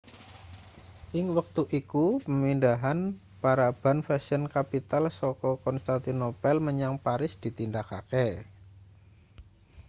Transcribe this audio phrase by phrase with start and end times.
[1.19, 2.99] ing wektu iku pamindhahan
[3.41, 8.27] paraban fashion capital saka konstantinopel menyang paris ditindakake